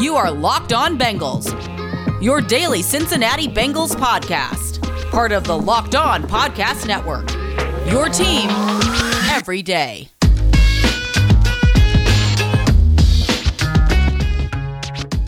[0.00, 1.52] You are Locked On Bengals,
[2.22, 4.80] your daily Cincinnati Bengals podcast,
[5.10, 7.28] part of the Locked On Podcast Network.
[7.92, 8.48] Your team
[9.30, 10.08] every day.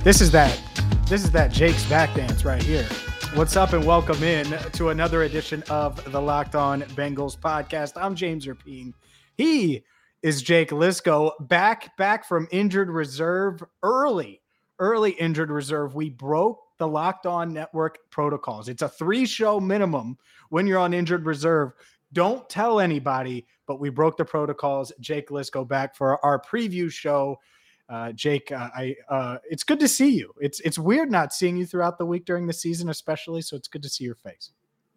[0.02, 0.58] This is that
[1.06, 2.88] this is that Jake's back dance right here.
[3.34, 7.92] What's up and welcome in to another edition of the Locked On Bengals podcast.
[7.96, 8.94] I'm James Rapien.
[9.36, 9.84] He
[10.22, 14.41] is Jake Liskow back back from injured reserve early,
[14.78, 15.94] early injured reserve.
[15.94, 18.68] We broke the Locked On Network protocols.
[18.68, 20.18] It's a three show minimum
[20.48, 21.72] when you're on injured reserve.
[22.12, 24.92] Don't tell anybody, but we broke the protocols.
[25.00, 27.38] Jake let's go back for our preview show
[27.92, 30.32] uh, Jake, uh, I uh, it's good to see you.
[30.40, 33.42] It's it's weird not seeing you throughout the week during the season, especially.
[33.42, 34.50] So it's good to see your face.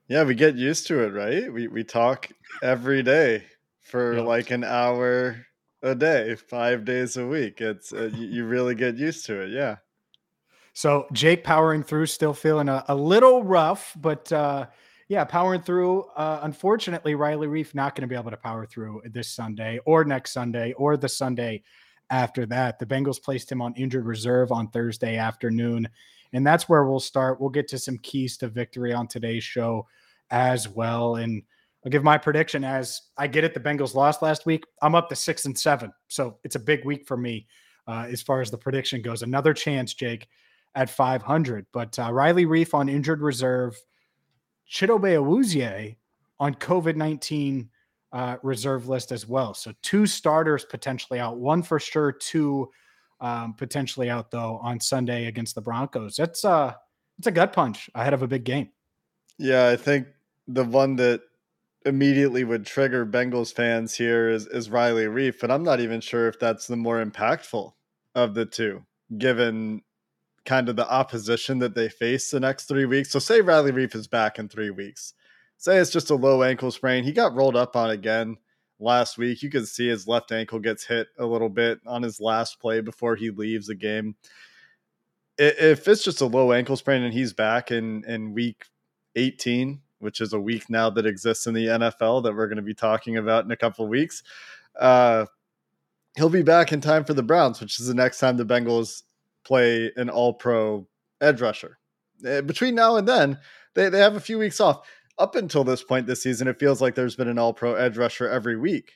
[0.08, 1.52] Yeah, we get used to it, right?
[1.52, 2.30] We we talk
[2.64, 3.44] every day
[3.82, 5.46] for like an hour
[5.86, 7.62] a day, five days a week.
[7.62, 9.52] It's uh, you, really get used to it.
[9.52, 9.78] Yeah.
[10.74, 14.66] So Jake powering through, still feeling a, a little rough, but uh,
[15.08, 16.04] yeah, powering through.
[16.18, 20.04] Uh, unfortunately, Riley Reiff not going to be able to power through this Sunday or
[20.04, 21.64] next Sunday or the Sunday
[22.10, 22.80] after that.
[22.80, 25.88] The Bengals placed him on injured reserve on Thursday afternoon.
[26.34, 27.40] And that's where we'll start.
[27.40, 29.88] We'll get to some keys to victory on today's show
[30.32, 31.16] as well.
[31.16, 31.44] And
[31.86, 33.54] I'll give my prediction as I get it.
[33.54, 34.64] The Bengals lost last week.
[34.82, 35.94] I'm up to six and seven.
[36.08, 37.46] So it's a big week for me
[37.88, 39.22] uh, as far as the prediction goes.
[39.22, 40.28] Another chance, Jake,
[40.74, 41.68] at 500.
[41.72, 43.78] But uh, Riley Reiff on injured reserve,
[44.70, 45.98] Chidobe Awuzie
[46.40, 47.70] on COVID 19
[48.12, 49.54] uh, reserve list as well.
[49.54, 52.72] So two starters potentially out, one for sure, two
[53.22, 56.16] um, potentially out though on Sunday against the Broncos.
[56.16, 56.74] That's uh,
[57.20, 58.70] it's a gut punch ahead of a big game.
[59.38, 60.08] Yeah, I think
[60.48, 61.22] the one that
[61.86, 66.28] immediately would trigger Bengals fans here is is Riley Reiff, but I'm not even sure
[66.28, 67.74] if that's the more impactful
[68.16, 68.86] of the two,
[69.18, 69.82] given
[70.46, 73.12] kind of the opposition that they face the next three weeks.
[73.12, 75.14] So say Riley Reiff is back in three weeks
[75.58, 77.04] say it's just a low ankle sprain.
[77.04, 78.38] He got rolled up on again
[78.80, 79.42] last week.
[79.42, 82.82] You can see his left ankle gets hit a little bit on his last play
[82.82, 84.16] before he leaves the game.
[85.38, 88.66] If it's just a low ankle sprain and he's back in, in week
[89.16, 92.62] 18, which is a week now that exists in the NFL that we're going to
[92.62, 94.24] be talking about in a couple of weeks,
[94.80, 95.26] uh,
[96.16, 99.04] he'll be back in time for the Browns, which is the next time the Bengals
[99.44, 100.88] play an all pro
[101.20, 101.78] edge rusher.
[102.26, 103.38] Eh, between now and then,
[103.74, 106.82] they, they have a few weeks off up until this point this season, it feels
[106.82, 108.94] like there's been an all pro edge rusher every week.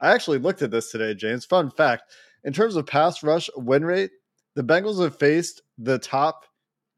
[0.00, 1.44] I actually looked at this today, James.
[1.44, 2.04] Fun fact
[2.44, 4.10] in terms of pass rush win rate,
[4.54, 6.44] the Bengals have faced the top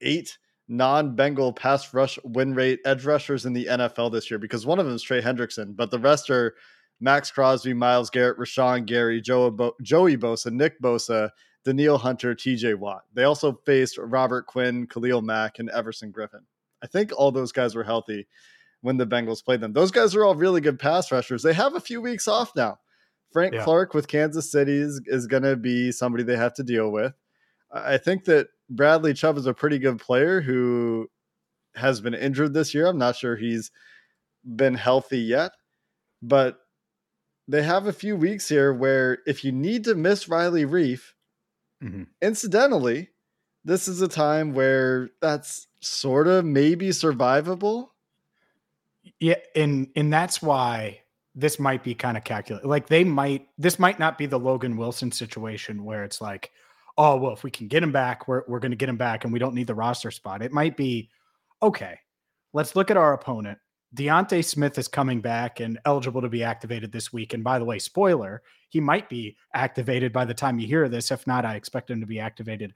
[0.00, 0.36] eight
[0.68, 4.78] non Bengal pass rush win rate edge rushers in the NFL this year because one
[4.78, 6.54] of them is Trey Hendrickson, but the rest are
[7.00, 11.30] Maxx Crosby, Myles Garrett, Rashan Gary, Joey, Bo- Joey Bosa, Nick Bosa,
[11.64, 13.02] Danielle Hunter, TJ Watt.
[13.14, 16.42] They also faced Robert Quinn, Khalil Mack, and Everson Griffen.
[16.82, 18.26] I think all those guys were healthy
[18.80, 19.72] when the Bengals played them.
[19.72, 21.42] Those guys are all really good pass rushers.
[21.42, 22.78] They have a few weeks off now.
[23.32, 23.64] Frank yeah.
[23.64, 27.12] Clark with Kansas City is, is going to be somebody they have to deal with.
[27.70, 31.08] I think that Bradley Chubb is a pretty good player who
[31.74, 32.86] has been injured this year.
[32.86, 33.70] I'm not sure he's
[34.44, 35.52] been healthy yet,
[36.22, 36.58] but
[37.46, 41.12] they have a few weeks here where if you need to miss Riley Reiff,
[41.82, 42.04] mm-hmm.
[42.20, 43.10] incidentally,
[43.64, 47.88] this is a time where that's sort of maybe survivable
[49.20, 51.00] yeah, and and that's why
[51.34, 52.66] this might be kind of calculated.
[52.66, 56.50] Like they might this might not be the Logan Wilson situation where it's like,
[56.98, 59.24] oh well, if we can get him back, we're we're going to get him back,
[59.24, 60.42] and we don't need the roster spot.
[60.42, 61.08] It might be
[61.62, 61.98] okay.
[62.52, 63.58] Let's look at our opponent.
[63.94, 67.32] D'Ante Smith is coming back and eligible to be activated this week.
[67.32, 71.10] And by the way, spoiler, he might be activated by the time you hear this.
[71.10, 72.74] If not, I expect him to be activated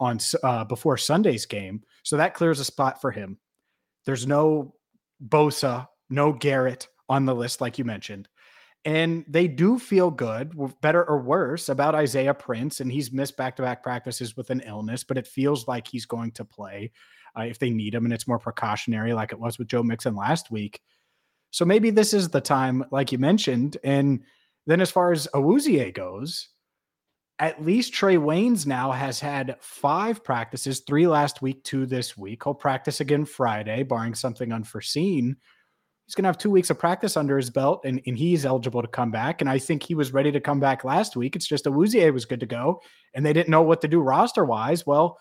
[0.00, 1.82] on uh, before Sunday's game.
[2.02, 3.38] So that clears a spot for him.
[4.04, 4.74] There's no
[5.26, 8.28] Bosa, no Garrett on the list, like you mentioned.
[8.84, 12.80] And they do feel good, better or worse, about Isaiah Prince.
[12.80, 16.06] And he's missed back to back practices with an illness, but it feels like he's
[16.06, 16.92] going to play
[17.38, 18.06] uh, if they need him.
[18.06, 20.80] And it's more precautionary, like it was with Joe Mixon last week.
[21.50, 23.76] So maybe this is the time, like you mentioned.
[23.84, 24.20] And
[24.66, 26.48] then as far as Awuzie goes,
[27.38, 32.42] at least Trey Waynes now has had five practices, three last week, two this week.
[32.44, 35.36] He'll practice again Friday, barring something unforeseen
[36.10, 38.82] he's going to have two weeks of practice under his belt and, and he's eligible
[38.82, 39.40] to come back.
[39.40, 41.36] And I think he was ready to come back last week.
[41.36, 42.82] It's just Awuzie was good to go
[43.14, 44.84] and they didn't know what to do roster wise.
[44.84, 45.20] Well,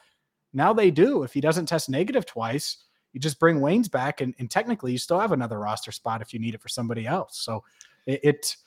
[0.52, 1.22] now they do.
[1.22, 2.78] If he doesn't test negative twice,
[3.14, 6.34] you just bring Waynes back and, and technically you still have another roster spot if
[6.34, 7.40] you need it for somebody else.
[7.40, 7.64] So
[8.08, 8.58] it, it,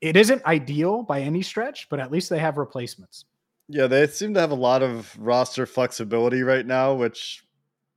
[0.00, 3.26] it isn't ideal by any stretch, but at least they have replacements.
[3.68, 7.44] Yeah, they seem to have a lot of roster flexibility right now, which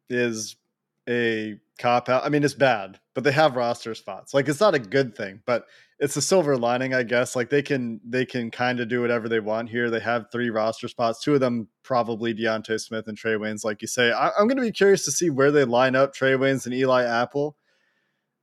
[0.09, 0.57] is
[1.09, 2.25] a cop out.
[2.25, 4.33] I mean, it's bad, but they have roster spots.
[4.33, 5.65] Like it's not a good thing, but
[5.99, 7.35] it's a silver lining, I guess.
[7.35, 9.89] Like they can they can kind of do whatever they want here.
[9.89, 13.81] They have three roster spots, two of them probably D'Ante Smith and Trey Waynes, like
[13.81, 14.11] you say.
[14.11, 16.75] I, am going to be curious to see where they line up Trey Waynes and
[16.75, 17.55] Eli Apple.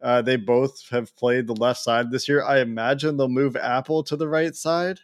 [0.02, 2.42] Uh, they both have played the left side this year.
[2.42, 5.00] I imagine they'll move Apple to the right side.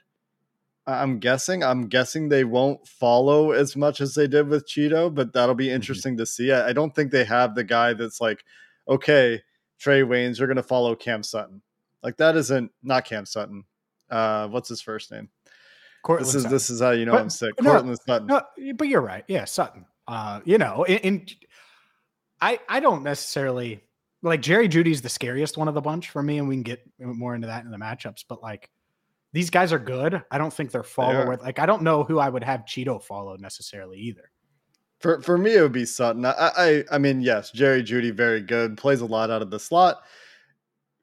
[0.86, 1.64] I'm guessing.
[1.64, 5.66] I'm guessing they won't follow as much as they did with Chido, but that'll be
[5.66, 5.74] mm-hmm.
[5.74, 6.20] interesting mm-hmm.
[6.20, 6.52] to see.
[6.52, 8.44] I, I, don't think they have the guy that's like,
[8.88, 9.42] okay,
[9.80, 11.60] Trey Waynes, you're going to follow Cam Sutton.
[12.02, 13.64] Like that isn't not Cam Sutton.
[14.08, 15.28] Uh, what's his first name?
[16.04, 16.54] Courtland this is Sutton.
[16.54, 17.50] this is how you know but, I'm sick.
[17.60, 18.26] No, Courtland Sutton.
[18.28, 18.42] No,
[18.76, 19.24] but you're right.
[19.26, 19.86] Yeah, Sutton.
[20.06, 21.26] Uh, you know, in
[22.40, 23.82] I I don't necessarily
[24.22, 26.80] like Jerry Jeudy's the scariest one of the bunch for me, and we can get
[27.00, 28.24] more into that in the matchups.
[28.28, 28.70] But like
[29.36, 30.22] these guys are good.
[30.30, 33.36] I don't think they're follow like I don't know who I would have Chido follow
[33.36, 34.30] necessarily either.
[35.00, 36.24] For for me, it would be Sutton.
[36.24, 39.60] I I, I mean, yes, Jerry Jeudy very good, plays a lot out of the
[39.60, 39.98] slot.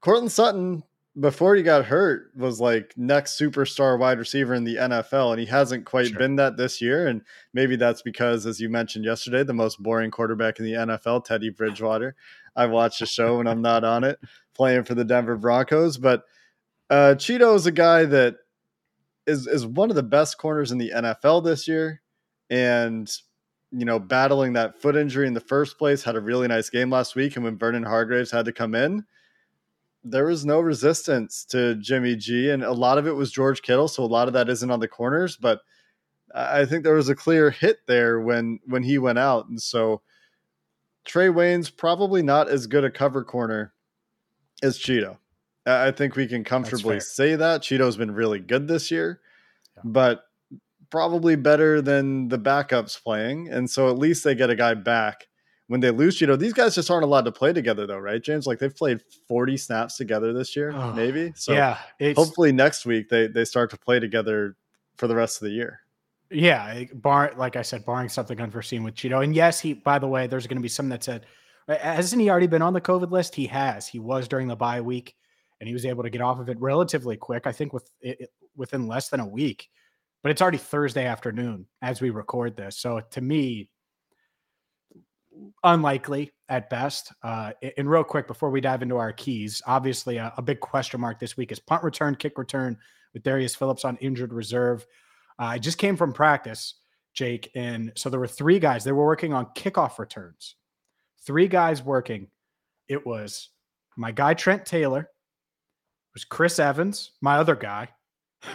[0.01, 0.81] Courtland Sutton,
[1.19, 5.45] before he got hurt, was like next superstar wide receiver in the NFL, and he
[5.45, 6.17] hasn't quite sure.
[6.17, 7.05] been that this year.
[7.05, 7.21] And
[7.53, 11.51] maybe that's because, as you mentioned yesterday, the most boring quarterback in the NFL, Teddy
[11.51, 12.15] Bridgewater.
[12.55, 14.17] I watch the show when I'm not on it,
[14.55, 16.23] playing for the Denver Broncos, but
[16.89, 18.35] uh, Chido is a guy that
[19.25, 22.01] is is one of the best corners in the NFL this year,
[22.49, 23.09] and
[23.71, 26.89] you know, battling that foot injury in the first place, had a really nice game
[26.89, 29.03] last week, and when Vernon Hargreaves had to come in,
[30.03, 33.87] there was no resistance to Jimmy G, and a lot of it was George Kittle,
[33.87, 35.61] so a lot of that isn't on the corners, but
[36.35, 40.01] I think there was a clear hit there when when he went out, and so
[41.05, 43.73] Trey Waynes probably not as good a cover corner
[44.61, 45.17] as Chido.
[45.65, 49.21] I think we can comfortably say that Chido's been really good this year,
[49.75, 49.81] yeah.
[49.85, 50.25] but
[50.89, 53.49] probably better than the backups playing.
[53.49, 55.27] And so at least they get a guy back
[55.67, 56.37] when they lose Chido.
[56.37, 58.45] These guys just aren't allowed to play together, though, right, James?
[58.45, 61.33] Like they've played 40 snaps together this year, oh, maybe.
[61.35, 61.79] So yeah,
[62.15, 64.55] hopefully next week they they start to play together
[64.97, 65.79] for the rest of the year.
[66.29, 69.23] Yeah, bar like I said, barring something unforeseen with Chido.
[69.23, 71.25] And yes, he by the way, there's going to be some that said,
[71.67, 73.33] hasn't he already been on the COVID list?
[73.33, 73.87] He has.
[73.87, 75.15] He was during the bye week
[75.63, 77.47] and he was able to get off of it relatively quick.
[77.47, 79.69] I think with it, within less than a week.
[80.21, 83.69] But it's already Thursday afternoon as we record this, so to me,
[85.63, 87.13] unlikely at best.
[87.23, 90.99] Uh, and real quick before we dive into our keys, obviously a, a, big question
[90.99, 92.77] mark this week is punt return, kick return
[93.13, 94.85] with Darius Phillips on injured reserve.
[95.39, 96.73] Uh, I just came from practice,
[97.13, 98.83] Jake, and so there were three guys.
[98.83, 100.55] They were working on kickoff returns.
[101.25, 102.27] Three guys working.
[102.89, 103.47] It was
[103.95, 105.09] my guy Trent Taylor,
[106.13, 107.89] was Chris Evans, my other guy,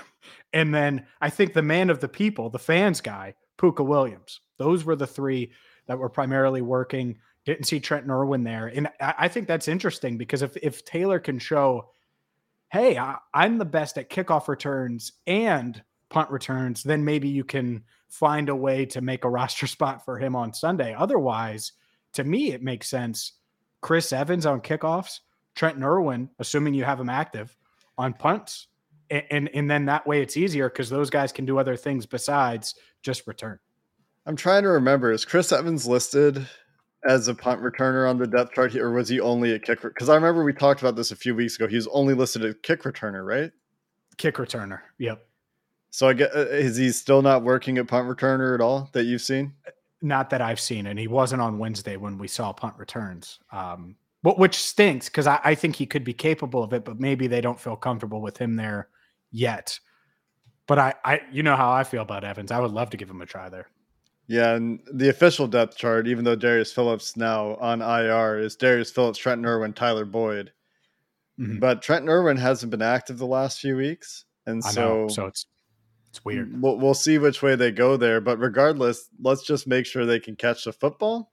[0.53, 4.41] and then I think the man of the people, the fans guy, Puka Williams.
[4.59, 5.53] Those were the three
[5.87, 7.19] that were primarily working.
[7.45, 11.19] Didn't see Trent Irwin there, and I, I think that's interesting because if if Taylor
[11.19, 11.91] can show,
[12.71, 17.85] hey, I, I'm the best at kickoff returns and punt returns, then maybe you can
[18.09, 20.95] find a way to make a roster spot for him on Sunday.
[20.95, 21.73] Otherwise,
[22.15, 23.33] to me, it makes sense.
[23.81, 25.21] Chris Evans on kickoffs,
[25.59, 27.57] Trent Irwin, assuming you have him active
[27.99, 28.69] on punts.
[29.11, 32.07] And, and, and then that way it's easier because those guys can do other things
[32.07, 33.59] besides just return.
[34.25, 35.11] I'm trying to remember.
[35.11, 36.47] Is Chris Evans listed
[37.09, 39.83] as a punt returner on the depth chart, here, or was he only a kick?
[39.83, 41.67] Because I remember we talked about this a few weeks ago.
[41.67, 43.51] He was only listed as kick returner, right?
[44.17, 44.81] Kick returner.
[44.99, 45.27] Yep.
[45.91, 49.05] So I get uh, is he still not working at punt returner at all that
[49.07, 49.55] you've seen?
[50.03, 53.41] Not that I've seen, and he wasn't on Wednesday when we saw punt returns.
[53.51, 56.99] Um, but which stinks because I, I, think he could be capable of it, but
[56.99, 58.89] maybe they don't feel comfortable with him there
[59.31, 59.79] yet.
[60.67, 62.51] But I, I, you know how I feel about Evans.
[62.51, 63.69] I would love to give him a try there.
[64.27, 68.91] Yeah, and the official depth chart, even though Darius Phillips now on IR, is Darius
[68.91, 70.53] Phillips, Trent Irwin, Tyler Boyd.
[71.41, 71.61] Mm-hmm.
[71.61, 75.47] But Trent Irwin hasn't been active the last few weeks, and so know, so it's
[76.11, 76.61] it's weird.
[76.61, 78.21] We'll, we'll see which way they go there.
[78.21, 81.33] But regardless, let's just make sure they can catch the football.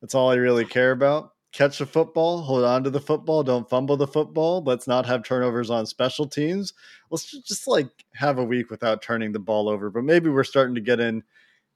[0.00, 3.68] That's all I really care about catch the football, hold on to the football, don't
[3.68, 4.62] fumble the football.
[4.62, 6.74] Let's not have turnovers on special teams.
[7.10, 9.88] Let's just, like have a week without turning the ball over.
[9.90, 11.22] But maybe we're starting to get in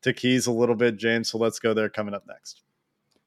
[0.03, 1.29] to keys a little bit, James.
[1.29, 2.63] So let's go there coming up next.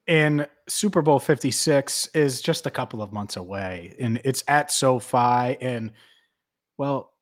[0.06, 5.56] And Super Bowl 56 is just a couple of months away, and it's at SoFi.
[5.60, 5.92] And
[6.76, 7.13] well,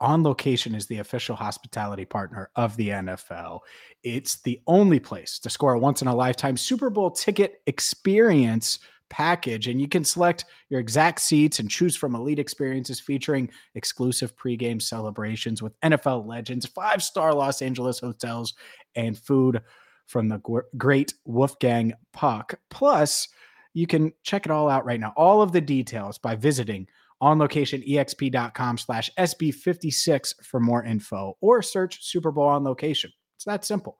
[0.00, 3.60] on Location is the official hospitality partner of the NFL.
[4.02, 8.78] It's the only place to score a once in a lifetime Super Bowl ticket experience
[9.10, 14.34] package, and you can select your exact seats and choose from elite experiences featuring exclusive
[14.36, 18.54] pregame celebrations with NFL legends, five star Los Angeles hotels,
[18.94, 19.60] and food
[20.06, 20.38] from the
[20.76, 22.54] great Wolfgang Puck.
[22.70, 23.28] Plus,
[23.74, 25.12] you can check it all out right now.
[25.16, 26.88] All of the details by visiting
[27.22, 33.12] onlocationexp.com slash SB56 for more info or search Super Bowl on location.
[33.36, 33.98] It's that simple.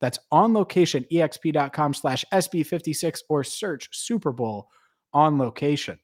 [0.00, 4.68] That's onlocationexp.com slash SB56 or search Super Bowl
[5.12, 5.98] on location.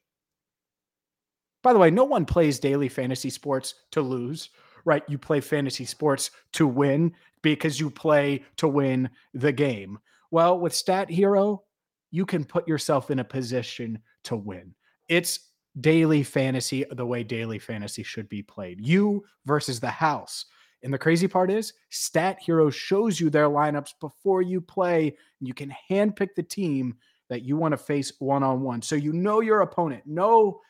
[1.63, 4.49] By the way, no one plays daily fantasy sports to lose,
[4.85, 5.03] right?
[5.07, 9.99] You play fantasy sports to win because you play to win the game.
[10.31, 11.63] Well, with Stat Hero,
[12.11, 14.73] you can put yourself in a position to win.
[15.09, 15.46] It's
[15.81, 18.79] daily fantasy the way daily fantasy should be played.
[18.85, 20.45] You versus the house.
[20.83, 25.47] And the crazy part is, Stat Hero shows you their lineups before you play, and
[25.47, 26.95] you can handpick the team
[27.29, 28.81] that you want to face one on one.
[28.81, 30.61] So you know your opponent, no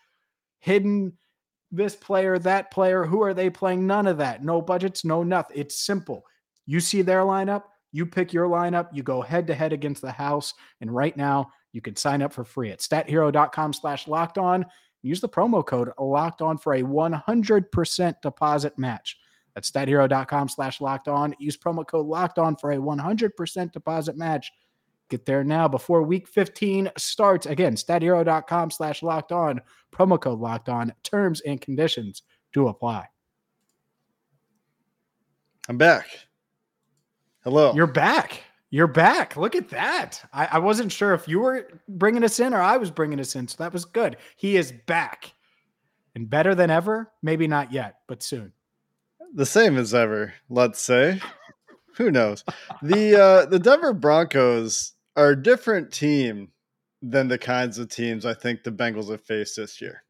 [0.60, 1.14] hidden
[1.72, 3.86] this player, that player, who are they playing?
[3.86, 4.44] None of that.
[4.44, 5.58] No budgets, no nothing.
[5.58, 6.26] It's simple.
[6.66, 10.12] You see their lineup, you pick your lineup, you go head to head against the
[10.12, 10.54] house.
[10.82, 14.66] And right now, you can sign up for free at stathero.com slash locked on.
[15.08, 19.18] Use the promo code locked on for a 100% deposit match.
[19.56, 21.34] That's stathero.com slash locked on.
[21.40, 24.52] Use promo code locked on for a 100% deposit match.
[25.10, 27.46] Get there now before week 15 starts.
[27.46, 29.62] Again, stathero.com slash locked on.
[29.92, 30.94] Promo code locked on.
[31.04, 32.24] Terms and conditions
[32.54, 33.08] do apply.
[35.70, 36.08] I'm back.
[37.44, 37.74] Hello.
[37.74, 38.44] You're back.
[38.70, 39.38] You're back.
[39.38, 40.24] Look at that.
[40.34, 43.36] I, I, wasn't sure if you were bringing us in or I was bringing us
[43.36, 43.48] in.
[43.48, 44.18] So that was good.
[44.36, 45.34] He is back
[46.16, 47.12] and better than ever.
[47.24, 48.52] Maybe not yet, but soon
[49.34, 51.22] the same as ever, let's say.
[51.96, 52.44] Who knows?
[52.82, 56.50] The uh, the Denver Broncos are a different team
[57.02, 60.04] than the kinds of teams I think the Bengals have faced this year.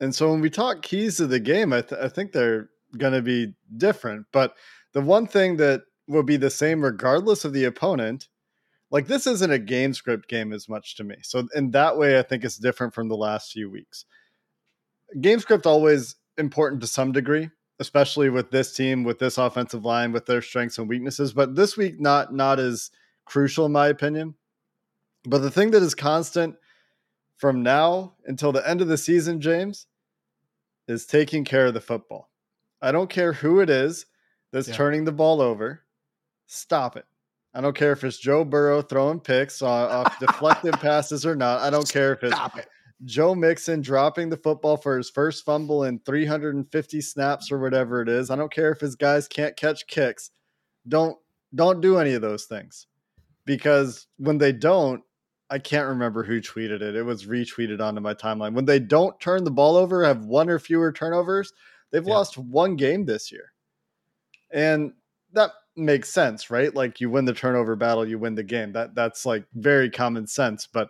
[0.00, 3.12] And so when we talk keys to the game, I, th- I think they're going
[3.12, 4.26] to be different.
[4.32, 4.56] But
[4.92, 8.28] the one thing that will be the same regardless of the opponent,
[8.90, 11.16] like this isn't a game script game as much to me.
[11.22, 14.04] So in that way, I think it's different from the last few weeks.
[15.20, 17.50] Game script always important to some degree
[17.82, 21.32] especially with this team, with this offensive line, with their strengths and weaknesses.
[21.32, 22.90] But this week, not not as
[23.24, 24.34] crucial in my opinion.
[25.24, 26.56] But the thing that is constant
[27.36, 29.86] from now until the end of the season, James,
[30.86, 32.30] is taking care of the football.
[32.80, 34.06] I don't care who it is
[34.52, 34.74] that's yeah.
[34.74, 35.82] turning the ball over.
[36.52, 37.06] Stop it.
[37.54, 41.60] I don't care if it's Joe Burrow throwing picks off deflected passes or not.
[41.60, 42.68] I don't care if it's it.
[43.06, 48.08] Joe Mixon dropping the football for his first fumble in 350 snaps or whatever it
[48.10, 48.30] is.
[48.30, 50.30] I don't care if his guys can't catch kicks.
[50.88, 51.16] Don't
[51.54, 52.86] don't do any of those things.
[53.46, 55.02] Because when they don't,
[55.48, 56.94] I can't remember who tweeted it.
[56.94, 58.52] It was retweeted onto my timeline.
[58.52, 61.52] When they don't turn the ball over, have one or fewer turnovers,
[61.90, 62.12] they've yeah.
[62.12, 63.52] lost one game this year.
[64.52, 64.92] And
[65.32, 66.74] that makes sense, right?
[66.74, 68.72] Like you win the turnover battle, you win the game.
[68.72, 70.88] That that's like very common sense, but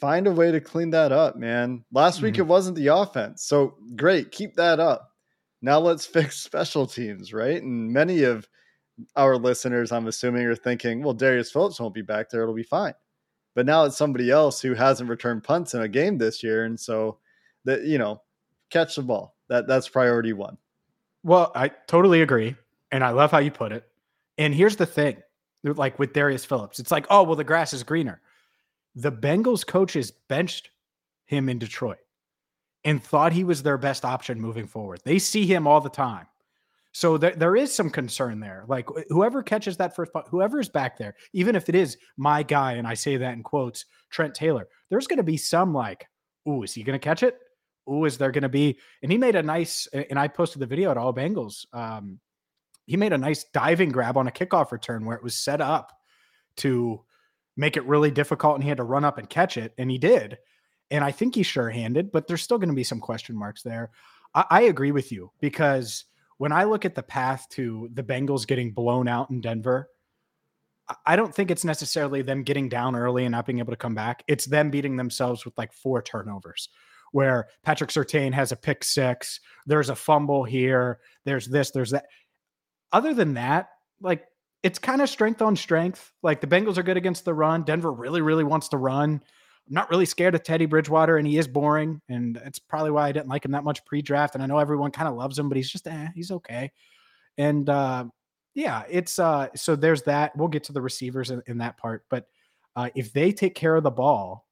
[0.00, 1.84] find a way to clean that up, man.
[1.92, 2.42] Last week mm-hmm.
[2.42, 3.44] it wasn't the offense.
[3.44, 5.10] So great, keep that up.
[5.62, 7.62] Now let's fix special teams, right?
[7.62, 8.48] And many of
[9.14, 12.42] our listeners, I'm assuming, are thinking, well, Darius Phillips won't be back there.
[12.42, 12.94] It'll be fine.
[13.54, 16.64] But now it's somebody else who hasn't returned punts in a game this year.
[16.64, 17.18] And so
[17.64, 18.22] that, you know,
[18.70, 19.34] catch the ball.
[19.48, 20.58] That that's priority one.
[21.22, 22.56] Well, I totally agree.
[22.96, 23.84] And I love how you put it.
[24.38, 25.22] And here's the thing
[25.62, 28.20] like with Darius Phillips, it's like, oh, well, the grass is greener
[28.96, 30.70] the Bengals coaches benched
[31.26, 31.98] him in Detroit
[32.84, 35.00] and thought he was their best option moving forward.
[35.04, 36.26] They see him all the time.
[36.92, 38.64] So there, there is some concern there.
[38.68, 42.72] Like whoever catches that first, whoever is back there, even if it is my guy,
[42.72, 46.06] and I say that in quotes, Trent Taylor, there's going to be some like,
[46.48, 47.38] ooh, is he going to catch it?
[47.90, 48.78] Ooh, is there going to be?
[49.02, 51.66] And he made a nice, and I posted the video at All Bengals.
[51.74, 52.18] Um,
[52.86, 55.92] he made a nice diving grab on a kickoff return where it was set up
[56.56, 57.02] to
[57.56, 59.98] make it really difficult and he had to run up and catch it and he
[59.98, 60.38] did.
[60.90, 63.90] And i think he's sure-handed but there's still going to be some question marks there.
[64.34, 66.04] I, I, agree with you because
[66.38, 69.88] when i look at the path to the bengals getting blown out in denver
[71.04, 73.94] i don't think it's necessarily them getting down early and not being able to come
[73.94, 74.22] back.
[74.28, 76.68] It's them beating themselves with like four turnovers
[77.12, 82.06] where patrick surtain has a pick six there's a fumble here there's this there's that
[82.96, 83.68] other than that
[84.00, 84.26] like
[84.62, 86.12] it's kind of strength on strength.
[86.22, 87.62] Like the Bengals are good against the run.
[87.62, 89.22] Denver really, really wants to run.
[89.68, 93.08] I'm not really scared of Teddy Bridgewater, and he is boring, and it's probably why
[93.08, 94.34] I didn't like him that much pre-draft.
[94.34, 96.72] And I know everyone kind of loves him, but he's just eh, he's okay.
[97.38, 98.06] And uh,
[98.54, 100.36] yeah, it's uh, so there's that.
[100.36, 102.26] We'll get to the receivers in, in that part, but
[102.74, 104.46] uh, if they take care of the ball,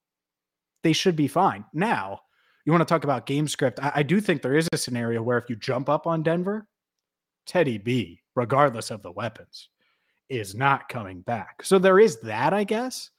[0.82, 1.64] they should be fine.
[1.72, 2.20] Now,
[2.64, 3.80] you want to talk about game script.
[3.82, 6.66] I, I do think there is a scenario where if you jump up on Denver,
[7.46, 9.68] Teddy B, regardless of the weapons,
[10.28, 11.62] is not coming back.
[11.62, 13.10] So there is that, I guess.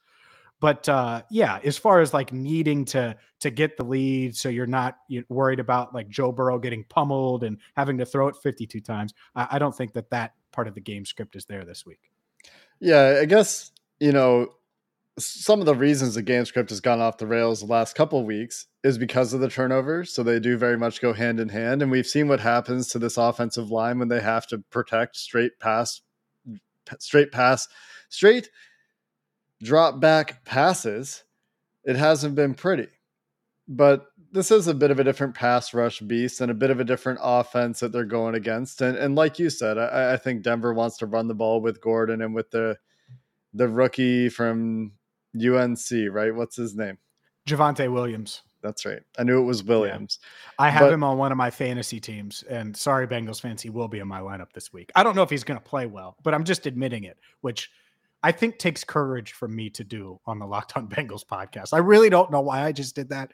[0.58, 4.66] But uh, yeah, as far as like needing to to get the lead, so you're
[4.66, 4.96] not
[5.28, 9.12] worried about like Joe Burrow getting pummeled and having to throw it 52 times.
[9.34, 12.10] I, I don't think that that part of the game script is there this week.
[12.80, 14.48] Yeah, I guess you know
[15.18, 18.20] some of the reasons the game script has gone off the rails the last couple
[18.20, 20.12] of weeks is because of the turnovers.
[20.12, 21.80] So they do very much go hand in hand.
[21.80, 25.58] And we've seen what happens to this offensive line when they have to protect straight
[25.58, 26.02] pass,
[26.98, 27.66] straight pass,
[28.10, 28.50] straight
[29.62, 31.24] drop back passes.
[31.84, 32.88] It hasn't been pretty.
[33.68, 36.78] But this is a bit of a different pass rush beast and a bit of
[36.78, 38.82] a different offense that they're going against.
[38.82, 41.80] And and like you said, I, I think Denver wants to run the ball with
[41.80, 42.76] Gordon and with the
[43.54, 44.92] the rookie from
[45.44, 46.34] UNC, right?
[46.34, 46.98] What's his name?
[47.46, 48.42] Javonte Williams.
[48.62, 49.02] That's right.
[49.18, 50.18] I knew it was Williams.
[50.20, 50.66] Yeah.
[50.66, 53.70] I have but, him on one of my fantasy teams, and sorry, Bengals fans, he
[53.70, 54.90] will be in my lineup this week.
[54.96, 57.70] I don't know if he's going to play well, but I'm just admitting it, which
[58.24, 61.72] I think takes courage from me to do on the Locked On Bengals podcast.
[61.72, 63.30] I really don't know why I just did that,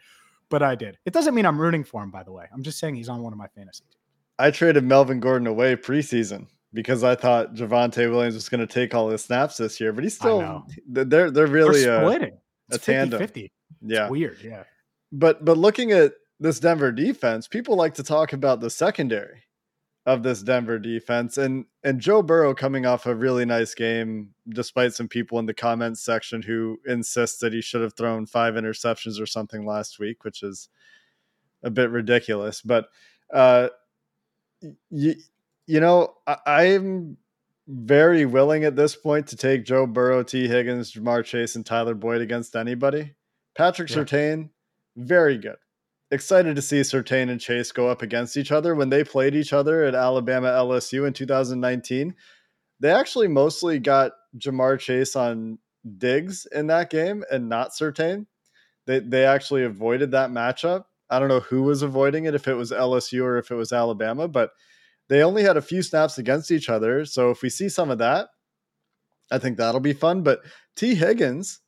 [0.50, 0.98] but I did.
[1.06, 2.46] It doesn't mean I'm rooting for him, by the way.
[2.52, 3.96] I'm just saying he's on one of my fantasy teams.
[4.38, 8.94] I traded Melvin Gordon away preseason because I thought Javonte Williams was going to take
[8.94, 12.38] all his snaps this year, but he's still they're they're really they're splitting.
[12.70, 13.18] a, a tandem.
[13.18, 13.52] 50.
[13.82, 14.38] Yeah, it's weird.
[14.42, 14.64] Yeah,
[15.10, 19.44] but but looking at this Denver defense, people like to talk about the secondary
[20.04, 24.94] of this Denver defense and and Joe Burrow coming off a really nice game despite
[24.94, 29.20] some people in the comments section who insist that he should have thrown five interceptions
[29.20, 30.68] or something last week, which is
[31.62, 32.86] a bit ridiculous, but
[33.32, 33.68] uh
[34.90, 35.14] you
[35.66, 37.16] you know, I, am
[37.68, 41.94] very willing at this point to take Joe Burrow, Tee Higgins, Ja'Marr Chase, and Tyler
[41.94, 43.14] Boyd against anybody.
[43.56, 43.96] Patrick yeah.
[43.96, 44.50] Surtain,
[44.96, 45.56] very good.
[46.10, 48.74] Excited to see Surtain and Chase go up against each other.
[48.74, 52.14] When they played each other at Alabama LSU in 2019,
[52.80, 55.58] they actually mostly got Ja'Marr Chase on
[55.98, 58.26] digs in that game and not Surtain.
[58.86, 60.84] They they actually avoided that matchup.
[61.08, 63.72] I don't know who was avoiding it, if it was LSU or if it was
[63.72, 64.50] Alabama, but
[65.12, 67.04] they only had a few snaps against each other.
[67.04, 68.28] So if we see some of that,
[69.30, 70.22] I think that'll be fun.
[70.22, 70.40] But
[70.74, 71.60] Tee Higgins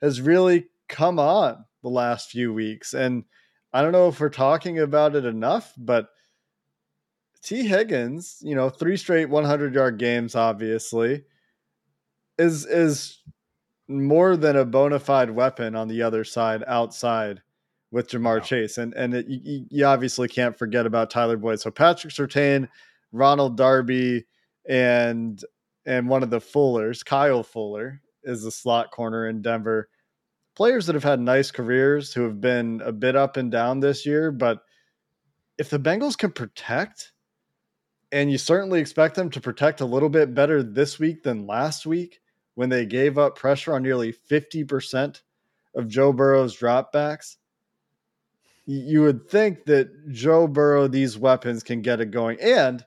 [0.00, 2.94] has really come on the last few weeks.
[2.94, 3.24] And
[3.72, 6.10] I don't know if we're talking about it enough, but
[7.42, 11.24] Tee Higgins, you know, three straight 100 yard games, obviously,
[12.38, 13.18] is is
[13.88, 17.42] more than a bona fide weapon on the other side outside
[17.90, 18.44] with Jamar wow.
[18.44, 18.78] Chase.
[18.78, 21.60] And and it, you, you, obviously can't forget about Tyler Boyd.
[21.60, 22.68] So Patrick Surtain
[23.12, 24.26] Ronald Darby
[24.68, 25.42] and
[25.84, 29.88] and one of the Fullers, Kyle Fuller, is the slot corner in Denver.
[30.54, 34.06] Players that have had nice careers who have been a bit up and down this
[34.06, 34.62] year, but
[35.58, 37.12] if the Bengals can protect,
[38.12, 41.86] and you certainly expect them to protect a little bit better this week than last
[41.86, 42.20] week
[42.54, 45.22] when they gave up pressure on nearly 50%
[45.74, 47.36] of Joe Burrow's dropbacks,
[48.66, 52.38] you would think that Joe Burrow, these weapons can get it going.
[52.40, 52.84] And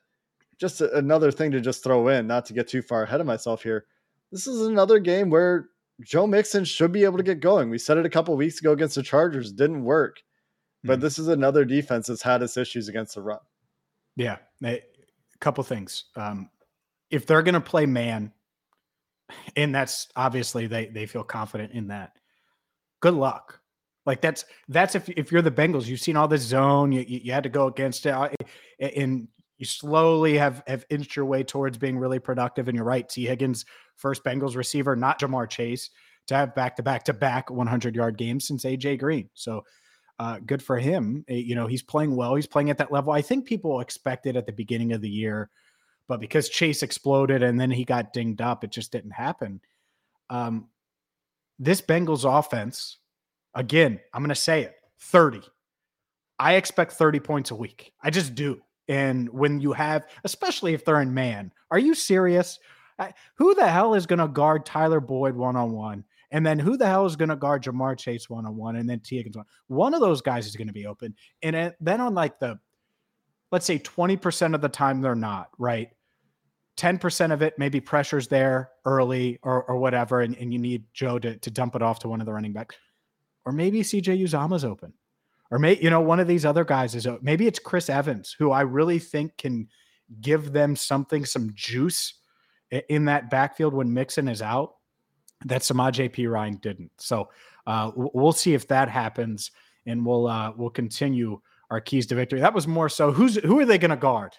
[0.59, 3.27] just a, another thing to just throw in, not to get too far ahead of
[3.27, 3.85] myself here.
[4.31, 5.69] This is another game where
[6.01, 7.69] Joe Mixon should be able to get going.
[7.69, 10.21] We said it a couple weeks ago against the Chargers, didn't work.
[10.83, 13.39] But mm this is another defense that's had its issues against the run.
[14.15, 14.81] Yeah, a
[15.39, 16.05] couple things.
[16.15, 16.49] Um,
[17.09, 18.31] if they're going to play man,
[19.55, 22.11] and that's obviously they they feel confident in that.
[22.99, 23.59] Good luck.
[24.05, 26.91] Like that's that's if if you're the Bengals, you've seen all this zone.
[26.91, 28.13] You you, you had to go against it,
[28.79, 32.67] and you slowly have have inched your way towards being really productive.
[32.67, 33.65] And you're right, Tee Higgins,
[33.95, 35.89] first Bengals receiver, not Ja'Marr Chase,
[36.27, 39.29] to have back to back to back 100 yard games since AJ Green.
[39.33, 39.63] So
[40.19, 41.25] uh, good for him.
[41.27, 42.35] Eh, you know, he's playing well.
[42.35, 43.13] He's playing at that level.
[43.13, 45.49] I think people expected at the beginning of the year,
[46.07, 49.61] but because Chase exploded and then he got dinged up, it just didn't happen.
[50.29, 50.69] Um,
[51.59, 52.97] this Bengals offense,
[53.53, 55.41] again, I'm going to say it 30.
[56.37, 57.93] I expect 30 points a week.
[58.03, 58.61] I just do.
[58.87, 62.59] And when you have, especially if they're in man, are you serious?
[63.35, 66.03] Who the hell is going to guard Tyler Boyd one on one?
[66.31, 68.75] And then who the hell is going to guard Ja'Marr Chase one on one?
[68.75, 69.45] And then Tee Higgins one.
[69.67, 71.15] One of those guys is going to be open.
[71.41, 72.59] And then on like the,
[73.51, 75.89] let's say 20% of the time they're not, right?
[76.77, 80.21] 10% of it, maybe pressure's there early or, or whatever.
[80.21, 82.53] And, and you need Joe to, to dump it off to one of the running
[82.53, 82.75] backs.
[83.45, 84.93] Or maybe CJ Uzomah's open
[85.51, 88.51] or maybe, you know one of these other guys is maybe it's Chris Evans who
[88.51, 89.67] I really think can
[90.21, 92.13] give them something some juice
[92.89, 94.75] in that backfield when Mixon is out
[95.45, 96.27] that Samaj P.
[96.27, 96.91] Ryan didn't.
[96.97, 97.29] So
[97.67, 99.51] uh, we'll see if that happens,
[99.85, 102.39] and we'll uh, we'll continue our keys to victory.
[102.39, 104.33] That was more so who's who are they going to guard?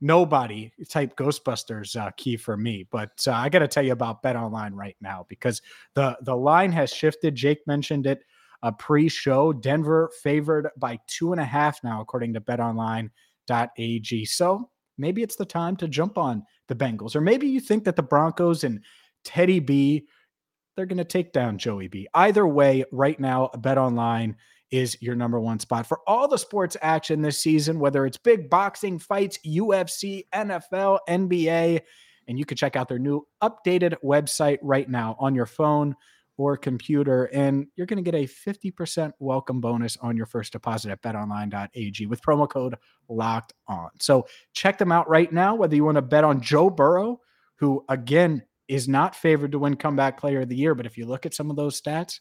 [0.00, 4.22] Nobody type Ghostbusters uh, key for me, but uh, I got to tell you about
[4.22, 5.60] Bet Online right now because
[5.94, 7.34] the the line has shifted.
[7.34, 8.24] Jake mentioned it
[8.62, 9.52] a pre-show.
[9.52, 14.24] Denver favored by two and a half now, according to BetOnline.ag.
[14.26, 17.96] So maybe it's the time to jump on the Bengals, or maybe you think that
[17.96, 18.82] the Broncos and
[19.24, 20.06] Teddy B
[20.76, 22.08] they're going to take down Joey B.
[22.14, 24.34] Either way, right now, BetOnline
[24.70, 28.48] is your number one spot for all the sports action this season, whether it's big
[28.48, 31.80] boxing fights, UFC, NFL, NBA.
[32.28, 35.96] And you can check out their new updated website right now on your phone
[36.40, 37.26] or computer.
[37.26, 42.06] And you're going to get a 50% welcome bonus on your first deposit at betonline.ag
[42.06, 42.76] with promo code
[43.10, 43.90] locked on.
[44.00, 47.20] So check them out right now, whether you want to bet on Joe Burrow,
[47.56, 50.74] who again is not favored to win comeback player of the year.
[50.74, 52.20] But if you look at some of those stats,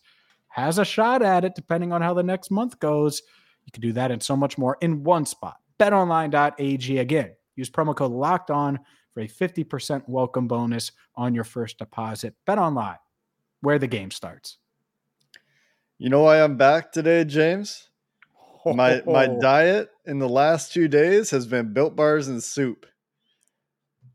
[0.50, 3.22] has a shot at it depending on how the next month goes.
[3.64, 5.56] You can do that and so much more in one spot.
[5.80, 7.32] BetOnline.ag again.
[7.56, 8.80] Use promo code locked on
[9.14, 12.36] for a 50% welcome bonus on your first deposit.
[12.46, 12.98] BetOnline,
[13.62, 14.58] where the game starts.
[15.98, 17.90] You know why I'm back today, James?
[18.66, 22.86] My my diet in the last two days has been built bars and soup.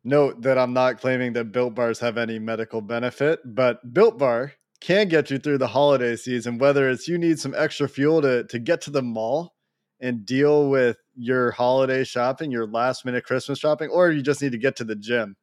[0.07, 4.52] Note that I'm not claiming that Built Bars have any medical benefit, but Built Bar
[4.83, 8.44] can get you through the holiday season, whether it's you need some extra fuel to,
[8.44, 9.54] to get to the mall
[10.00, 14.52] and deal with your holiday shopping, your last minute Christmas shopping, or you just need
[14.52, 15.37] to get to the gym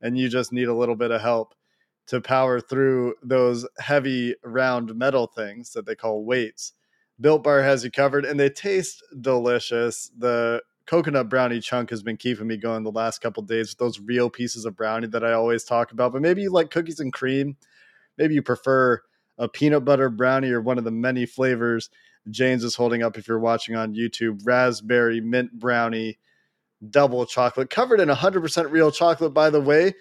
[0.00, 1.54] and you just need a little bit of help
[2.08, 6.72] to power through those heavy round metal things that they call weights.
[7.20, 10.10] Built Bar has you covered and they taste delicious.
[10.16, 14.00] The coconut brownie chunk has been keeping me going the last couple days with those
[14.00, 16.12] real pieces of brownie that I always talk about.
[16.12, 17.56] But maybe you like cookies and cream.
[18.16, 19.02] Maybe you prefer
[19.36, 21.90] a peanut butter brownie or one of the many flavors
[22.30, 26.18] James is holding up if you're watching on YouTube raspberry mint brownie,
[26.90, 29.94] double chocolate, covered in 100% real chocolate, by the way.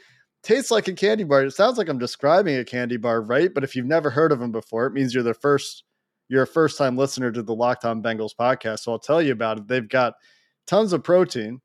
[0.43, 1.43] Tastes like a candy bar.
[1.43, 3.53] It sounds like I'm describing a candy bar, right?
[3.53, 5.83] But if you've never heard of them before, it means you're the first,
[6.29, 8.79] you're a first time listener to the Locked On Bengals podcast.
[8.79, 9.67] So I'll tell you about it.
[9.67, 10.13] They've got
[10.65, 11.61] tons of protein,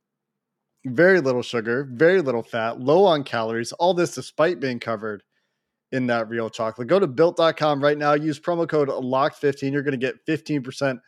[0.87, 5.22] very little sugar, very little fat, low on calories, all this despite being covered
[5.92, 6.88] in that real chocolate.
[6.88, 9.72] Go to built.com right now, use promo code LOCKED15.
[9.72, 10.98] You're going to get 15%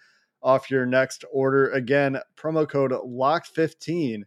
[0.43, 1.71] off your next order.
[1.71, 4.23] Again, promo code LOCKED15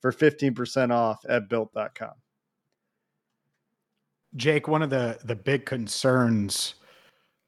[0.00, 2.21] for 15% off at built.com.
[4.36, 6.74] Jake, one of the the big concerns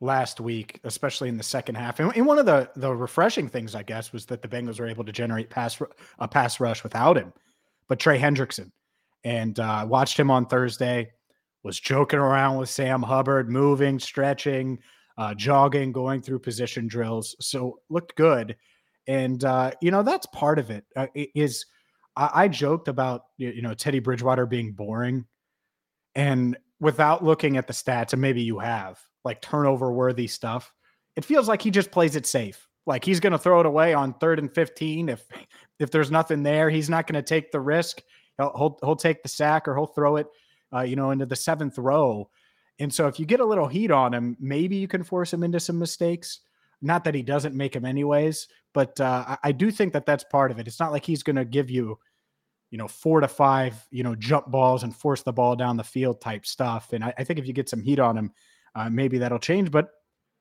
[0.01, 1.99] last week, especially in the second half.
[1.99, 4.87] And, and, one of the the refreshing things, I guess, was that the Bengals were
[4.87, 5.81] able to generate pass
[6.19, 7.33] a pass rush without him.
[7.89, 8.71] But Trey Hendrickson,
[9.25, 11.11] and uh, watched him on Thursday,
[11.63, 14.79] was joking around with Sam Hubbard, moving, stretching,
[15.17, 17.35] uh, jogging, going through position drills.
[17.41, 18.57] So looked good,
[19.07, 20.85] and uh, you know that's part of it.
[20.95, 21.67] Uh, is
[22.17, 25.25] I, I joked about you know Teddy Bridgewater being boring,
[26.15, 30.71] and without looking at the stats, and maybe you have like turnover worthy stuff.
[31.17, 32.69] It feels like he just plays it safe.
[32.85, 35.09] Like he's going to throw it away on third and 15.
[35.09, 35.27] If,
[35.81, 38.03] if there's nothing there, he's not going to take the risk.
[38.37, 40.27] He'll, he'll, he'll, take the sack or he'll throw it,
[40.75, 42.29] uh, you know, into the seventh row.
[42.79, 45.43] And so if you get a little heat on him, maybe you can force him
[45.43, 46.41] into some mistakes.
[46.83, 50.25] Not that he doesn't make them anyways, but uh, I, I do think that that's
[50.25, 50.69] part of it.
[50.69, 51.99] It's not like he's going to give you,
[52.75, 55.85] you know, four to five, you know, jump balls and force the ball down the
[55.85, 56.93] field type stuff.
[56.93, 58.33] And I, I think if you get some heat on him,
[58.75, 59.91] uh, maybe that'll change, but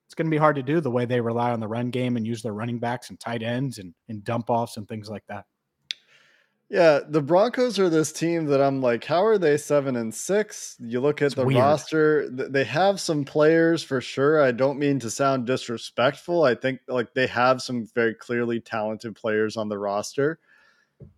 [0.08, 2.18] it's going to be hard to do the way they rely on the run game
[2.18, 5.22] and use their running backs and tight ends and, and dump offs and things like
[5.28, 5.46] that.
[6.72, 10.76] Yeah, the Broncos are this team that I'm like, how are they seven and six?
[10.80, 11.60] You look at it's the weird.
[11.60, 14.42] roster, they have some players for sure.
[14.42, 16.46] I don't mean to sound disrespectful.
[16.46, 20.40] I think like they have some very clearly talented players on the roster,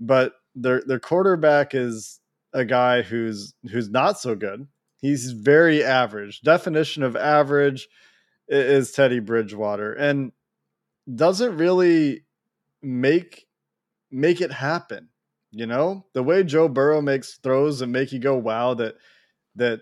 [0.01, 2.19] but their their quarterback is
[2.53, 4.67] a guy who's who's not so good.
[5.01, 6.41] He's very average.
[6.41, 7.87] Definition of average
[8.47, 10.31] is Teddy Bridgewater and
[11.13, 12.25] doesn't really
[12.81, 13.45] make
[14.11, 15.09] make it happen.
[15.51, 18.95] You know, the way Joe Burrow makes throws and make you go wow that
[19.55, 19.81] that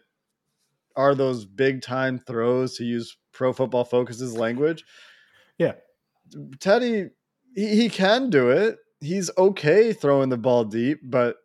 [0.96, 4.84] are those big time throws to use pro football focuses language.
[5.58, 5.74] Yeah.
[6.60, 7.10] Teddy
[7.56, 8.78] he, he can do it.
[9.04, 11.38] He's okay throwing the ball deep, but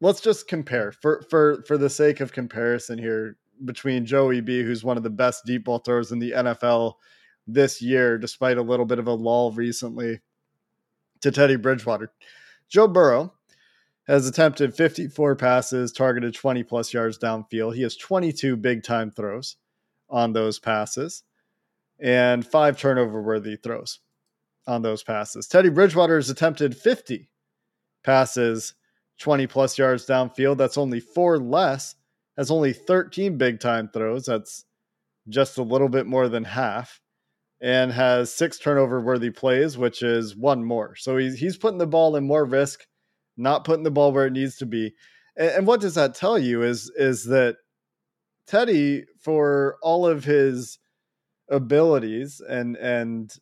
[0.00, 4.84] let's just compare for for for the sake of comparison here between Joey B, who's
[4.84, 6.94] one of the best deep ball throwers in the NFL
[7.46, 10.20] this year, despite a little bit of a lull recently,
[11.20, 12.12] to Teddy Bridgewater.
[12.68, 13.32] Joe Burrow
[14.06, 17.74] has attempted 54 passes, targeted 20 plus yards downfield.
[17.76, 19.56] He has 22 big time throws.
[20.10, 21.24] on those passes
[21.98, 24.00] and five turnover worthy throws
[24.66, 25.46] on those passes.
[25.46, 27.28] Teddy Bridgewater has attempted 50
[28.04, 28.74] passes,
[29.18, 30.56] 20 plus yards downfield.
[30.56, 31.94] That's only four less,
[32.36, 34.26] has only 13 big time throws.
[34.26, 34.64] That's
[35.28, 37.00] just a little bit more than half,
[37.60, 40.96] and has six turnover worthy plays, which is one more.
[40.96, 42.86] So he's, he's putting the ball in more risk,
[43.36, 44.94] not putting the ball where it needs to be.
[45.36, 47.56] And, and what does that tell you is, is that
[48.46, 50.78] Teddy, for all of his
[51.52, 53.34] abilities and and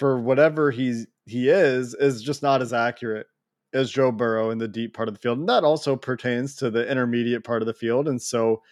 [0.00, 3.26] for whatever he's he is is just not as accurate
[3.74, 5.38] as Joe Burrow in the deep part of the field.
[5.38, 8.08] And that also pertains to the intermediate part of the field.
[8.08, 8.62] And so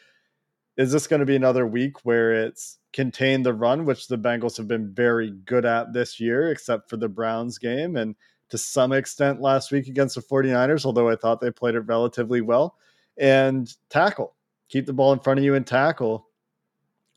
[0.79, 4.57] is this going to be another week where it's contained the run, which the Bengals
[4.57, 8.17] have been very good at this year, except for the Browns game and
[8.49, 12.41] to some extent last week against the 49ers, although I thought they played it relatively
[12.41, 12.77] well,
[13.19, 14.35] and tackle.
[14.71, 16.27] Keep the ball in front of you and tackle.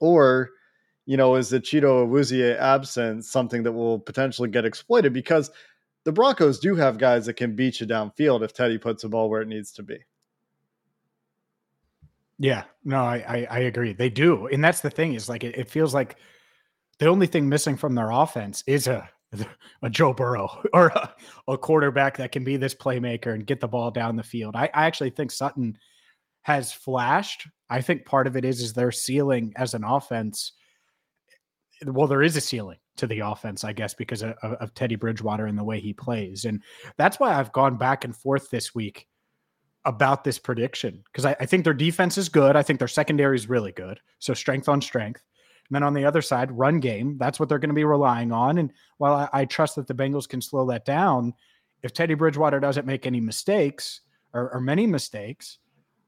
[0.02, 0.50] Or
[1.06, 5.14] you know, is the Chido Awuzie absence something that will potentially get exploited?
[5.14, 5.50] Because
[6.04, 9.30] the Broncos do have guys that can beat you downfield if Teddy puts the ball
[9.30, 9.98] where it needs to be.
[12.40, 13.94] Yeah, no, I, I, I agree.
[13.94, 16.16] They do, and that's the thing is like it, it, feels like
[16.98, 19.08] the only thing missing from their offense is a
[19.84, 21.14] a Joe Burrow or a,
[21.48, 24.56] a quarterback that can be this playmaker and get the ball down the field.
[24.56, 25.78] I, I actually think Sutton
[26.42, 27.48] has flashed.
[27.70, 30.54] I think part of it is is their ceiling as an offense
[31.86, 35.46] well, there is a ceiling to the offense, I guess, because of, of, Teddy Bridgewater
[35.46, 36.46] and the way he plays.
[36.46, 36.62] And
[36.98, 39.08] that's why I've gone back and forth this week
[39.86, 42.56] about this prediction because I, I, think their defense is good.
[42.56, 44.00] I think their secondary is really good.
[44.20, 45.24] So strength on strength.
[45.70, 47.17] And then on the other side, run game.
[47.17, 48.60] That's what they're going to be relying on.
[48.60, 51.34] And while I, I trust that the Bengals can slow that down,
[51.82, 54.02] if Teddy Bridgewater doesn't make any mistakes
[54.34, 55.58] or, or many mistakes,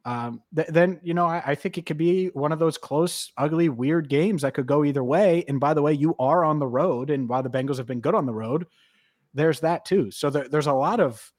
[0.05, 3.31] um, th- then you know I, I, think it could be one of those close,
[3.37, 5.45] ugly, weird games that could go either way.
[5.47, 8.01] And by the way, you are on the road, and while the Bengals have been
[8.01, 8.65] good on the road,
[9.33, 10.11] there's that too.
[10.11, 11.31] So there, there's a lot of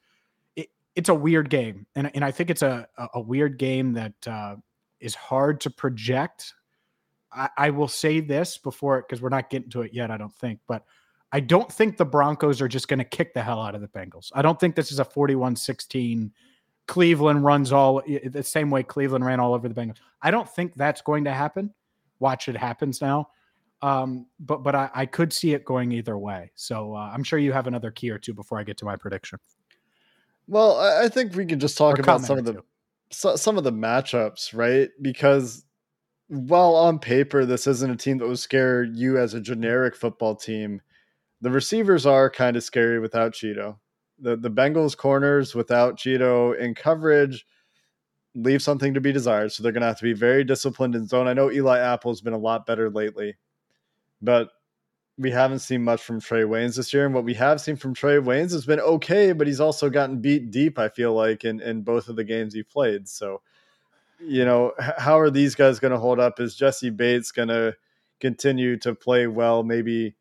[0.57, 4.15] it, it's a weird game, and and I think it's a a weird game that
[4.27, 4.57] uh,
[4.99, 6.55] is hard to project.
[7.31, 10.35] I, I will say this before because we're not getting to it yet, I don't
[10.37, 10.85] think, but.
[11.33, 13.89] I don't think the Broncos are just going to kick the hell out of the
[13.89, 14.31] Bengals.
[14.35, 16.31] I don't think this is a 41 16
[16.87, 19.97] Cleveland runs all the same way Cleveland ran all over the Bengals.
[20.21, 21.73] I don't think that's going to happen.
[22.19, 23.29] Watch it happens now.
[23.83, 26.51] Um, but but I, I, could see it going either way.
[26.55, 28.97] So uh, I'm sure you have another key or two before I get to my
[28.97, 29.39] prediction.
[30.47, 32.63] Well, I think we can just talk or about some of the
[33.11, 34.89] so, some of the matchups, right?
[35.03, 35.67] Because
[36.29, 40.35] while on paper this isn't a team that would scare you as a generic football
[40.35, 40.81] team,
[41.43, 43.77] the receivers are kind of scary without Chido
[44.19, 47.47] the the Bengals corners without Chido in coverage
[48.35, 49.53] leave something to be desired.
[49.53, 51.29] So they're going to have to be very disciplined in zone.
[51.29, 53.37] I know Eli Apple's been a lot better lately,
[54.21, 54.51] but
[55.17, 57.07] we haven't seen much from Trey Waynes this year.
[57.07, 60.21] And what we have seen from Trey Waynes has been okay, but he's also gotten
[60.21, 63.09] beat deep, I feel like, in, in both of the games he played.
[63.09, 63.41] So,
[64.21, 66.41] you know, how are these guys going to hold up?
[66.41, 67.77] Is Jessie Bates going to
[68.21, 69.63] continue to play well?
[69.63, 70.17] Maybe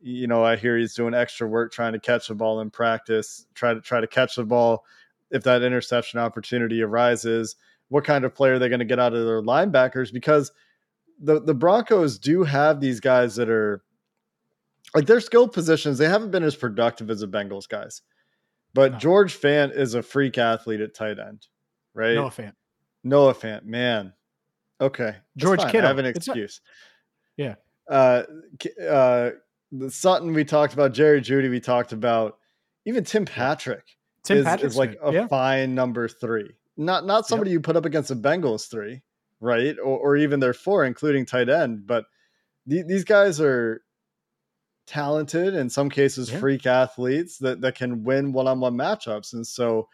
[0.00, 3.46] you know, I hear he's doing extra work trying to catch the ball in practice,
[3.54, 4.84] try to try to catch the ball
[5.30, 7.56] if that interception opportunity arises.
[7.88, 10.12] What kind of player are they going to get out of their linebackers?
[10.12, 10.52] Because
[11.20, 13.82] the the Broncos do have these guys that are
[14.94, 15.98] like their skill positions.
[15.98, 18.02] They haven't been as productive as the Bengals guys,
[18.72, 18.98] but no.
[18.98, 21.46] George Fant is a freak athlete at tight end,
[21.94, 22.14] right?
[22.14, 22.54] Noah Fant.
[23.04, 24.12] Noah Fant, man.
[24.80, 25.84] Okay, George Kittle.
[25.84, 26.60] I have an excuse.
[27.36, 27.54] Not, yeah.
[27.88, 28.22] Uh,
[28.88, 29.30] uh,
[29.72, 32.38] the Sutton we talked about, Jerry Jeudy we talked about,
[32.84, 33.84] even Tim Patrick.
[34.22, 35.26] Tim is, Patrick is like a yeah.
[35.28, 36.50] fine number three.
[36.76, 37.54] Not not somebody yep.
[37.54, 39.02] you put up against the Bengals three,
[39.40, 39.76] right?
[39.78, 41.86] Or, or even their four, including tight end.
[41.86, 42.04] But
[42.68, 43.82] th- these guys are
[44.86, 46.38] talented, in some cases, yeah.
[46.38, 49.34] freak athletes that that can win one on one matchups.
[49.34, 49.88] And so,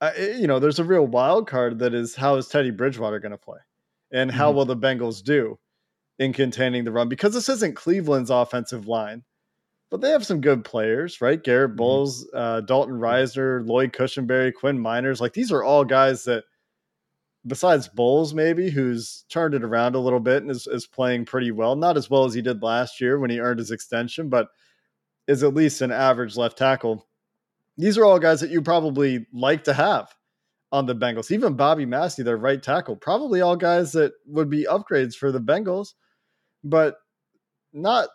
[0.00, 3.32] uh, you know, there's a real wild card that is how is Teddy Bridgewater going
[3.32, 3.58] to play,
[4.12, 4.56] and how mm-hmm.
[4.58, 5.58] will the Bengals do?
[6.18, 9.24] In containing the run because this isn't Cleveland's offensive line,
[9.90, 11.42] but they have some good players, right?
[11.42, 12.36] Garett mm-hmm.
[12.36, 15.20] Uh, Dalton Risner, Lloyd Cushenberry, Quinn Meinerz.
[15.20, 16.44] Like these are all guys that,
[17.46, 21.50] besides Bolles, maybe who's turned it around a little bit and is, is playing pretty
[21.50, 21.76] well.
[21.76, 24.48] Not as well as he did last year when he earned his extension, but
[25.26, 27.06] is at least an average left tackle.
[27.78, 30.14] These are all guys that you probably like to have
[30.70, 31.30] on the Bengals.
[31.30, 35.40] Even Bobby Massie, their right tackle, probably all guys that would be upgrades for the
[35.40, 35.94] Bengals
[36.64, 36.96] but
[37.72, 38.08] not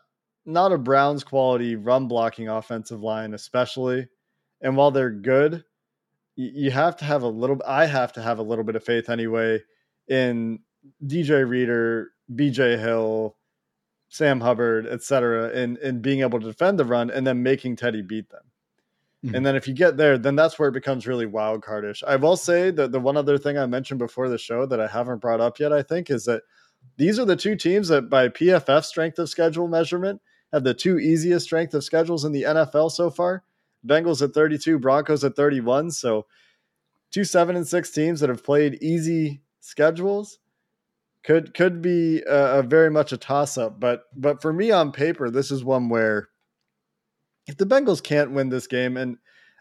[0.45, 4.07] not a Browns quality run blocking offensive line, especially.
[4.61, 5.63] And while they're good,
[6.35, 7.61] you have to have a little.
[7.65, 9.61] I have to have a little bit of faith anyway
[10.07, 10.59] in
[11.05, 13.35] DJ Reader, BJ Hill,
[14.09, 17.75] Sam Hubbard, et cetera, in, in being able to defend the run and then making
[17.75, 18.43] Teddy beat them.
[19.25, 19.35] Mm-hmm.
[19.35, 22.03] And then if you get there, then that's where it becomes really wild cardish.
[22.07, 24.87] I will say that the one other thing I mentioned before the show that I
[24.87, 26.43] haven't brought up yet, I think, is that
[26.97, 30.97] these are the two teams that by PFF strength of schedule measurement have the two
[30.97, 33.43] easiest strength of schedules in the NFL so far.
[33.85, 35.91] Bengals at 32, Broncos at 31.
[35.91, 36.25] So
[37.11, 40.39] two seven and six teams that have played easy schedules
[41.23, 43.79] could could be a, a very much a toss up.
[43.79, 46.29] But but for me on paper, this is one where
[47.47, 49.17] if the Bengals can't win this game, and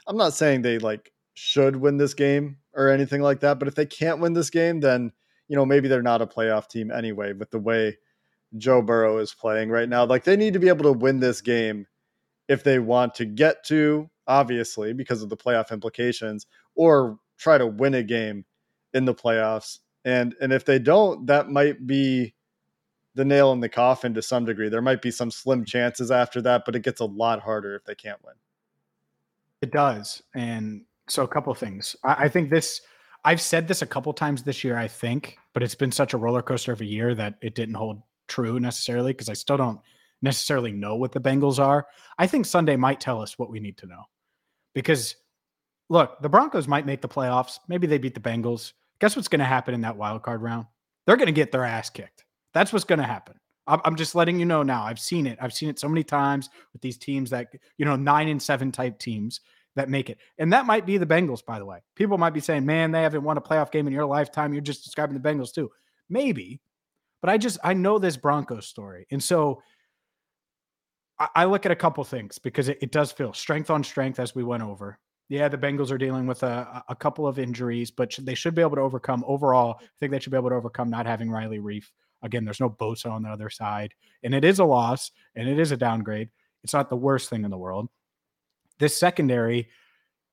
[0.06, 3.74] I'm not saying they like should win this game or anything like that, but if
[3.74, 5.12] they can't win this game, then
[5.48, 7.32] you know maybe they're not a playoff team anyway.
[7.32, 7.98] With the way
[8.56, 11.40] Joe Burrow is playing right now, like they need to be able to win this
[11.40, 11.86] game
[12.48, 17.66] if they want to get to obviously because of the playoff implications, or try to
[17.66, 18.44] win a game
[18.94, 19.80] in the playoffs.
[20.04, 22.34] And and if they don't, that might be
[23.14, 24.68] the nail in the coffin to some degree.
[24.68, 27.84] There might be some slim chances after that, but it gets a lot harder if
[27.84, 28.34] they can't win.
[29.62, 30.22] It does.
[30.34, 31.96] And so a couple things.
[32.04, 32.82] I, I think this
[33.26, 36.16] I've said this a couple times this year, I think, but it's been such a
[36.16, 39.80] roller coaster of a year that it didn't hold true necessarily because I still don't
[40.22, 41.88] necessarily know what the Bengals are.
[42.20, 44.04] I think Sunday might tell us what we need to know.
[44.76, 45.16] Because
[45.88, 47.58] look, the Broncos might make the playoffs.
[47.66, 48.74] Maybe they beat the Bengals.
[49.00, 50.66] Guess what's going to happen in that wild card round?
[51.04, 52.24] They're going to get their ass kicked.
[52.54, 53.34] That's what's going to happen.
[53.66, 54.84] I'm just letting you know now.
[54.84, 55.36] I've seen it.
[55.40, 58.70] I've seen it so many times with these teams that, you know, nine and seven
[58.70, 59.40] type teams
[59.76, 60.18] that make it.
[60.38, 61.78] And that might be the Bengals, by the way.
[61.94, 64.52] People might be saying, man, they haven't won a playoff game in your lifetime.
[64.52, 65.70] You're just describing the Bengals too.
[66.08, 66.60] Maybe.
[67.20, 69.06] But I just, I know this Broncos story.
[69.10, 69.62] And so
[71.18, 74.18] I, I look at a couple things because it, it does feel strength on strength
[74.18, 74.98] as we went over.
[75.28, 78.62] Yeah, the Bengals are dealing with a, a couple of injuries, but they should be
[78.62, 79.24] able to overcome.
[79.26, 81.86] Overall, I think they should be able to overcome not having Riley Reiff.
[82.22, 85.58] Again, there's no Bosa on the other side, and it is a loss and it
[85.58, 86.30] is a downgrade.
[86.62, 87.88] It's not the worst thing in the world.
[88.78, 89.68] This secondary,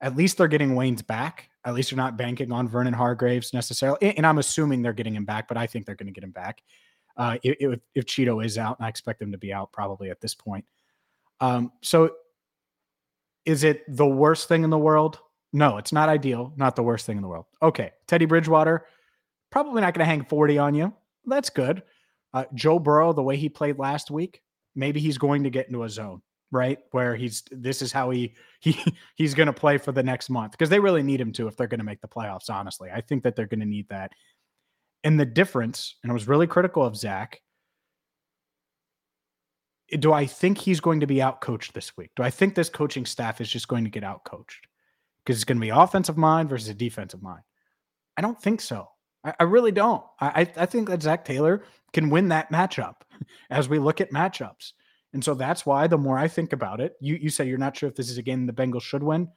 [0.02, 1.50] at least they're getting Waynes back.
[1.66, 4.18] At least they're not banking on Vernon Hargreaves necessarily.
[4.18, 6.32] And I'm assuming they're getting him back, but I think they're going to get him
[6.32, 6.62] back.
[7.16, 10.20] Uh, if, if Chido is out, and I expect him to be out probably at
[10.20, 10.66] this point.
[11.40, 12.12] Um, so
[13.46, 15.20] is it the worst thing in the world?
[15.52, 17.46] No, it's not ideal, not the worst thing in the world.
[17.62, 18.88] Okay, Teddy Bridgewater,
[19.52, 20.94] probably not going to hang 40 on you.
[21.26, 21.84] That's good.
[22.34, 24.42] Uh, Joe Burrow, the way he played last week,
[24.76, 26.22] maybe he's going to get into a zone,
[26.54, 26.78] right?
[26.92, 28.82] Where he's this is how he he
[29.16, 31.58] he's going to play for the next month because they really need him to if
[31.58, 32.50] they're going to make the playoffs.
[32.50, 34.12] Honestly, I think that they're going to need that.
[35.04, 37.42] And the difference, and I was really critical of Zac,
[39.92, 42.12] eh, do I think he's going to be out coached this week?
[42.16, 44.68] Do I think this coaching staff is just going to get out coached?
[45.26, 47.44] Because it's going to be offensive mind versus a defensive mind.
[48.16, 48.88] I don't think so.
[49.26, 50.04] I, I really don't.
[50.22, 52.96] I, I think that Zac Taylor can win that matchup
[53.50, 54.72] as we look at matchups.
[55.14, 57.78] And so that's why the more I think about it, you, you say you're not
[57.78, 59.30] sure if this is a game the Bengals should win.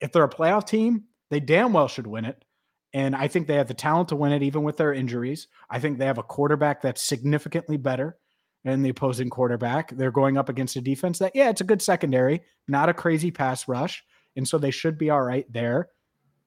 [0.00, 2.44] If they're a playoff team, they damn well should win it.
[2.92, 5.48] And I think they have the talent to win it, even with their injuries.
[5.70, 8.18] I think they have a quarterback that's significantly better
[8.64, 9.90] than the opposing quarterback.
[9.96, 13.30] They're going up against a defense that, yeah, it's a good secondary, not a crazy
[13.30, 14.04] pass rush.
[14.36, 15.88] And so they should be all right there.